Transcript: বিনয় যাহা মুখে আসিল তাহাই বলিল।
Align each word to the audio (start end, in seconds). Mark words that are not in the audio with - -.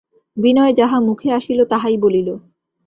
বিনয় 0.37 0.73
যাহা 0.73 0.97
মুখে 0.99 1.27
আসিল 1.31 1.59
তাহাই 1.65 1.95
বলিল। 1.97 2.29